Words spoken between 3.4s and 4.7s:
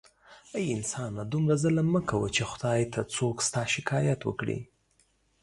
ستا شکایت وکړي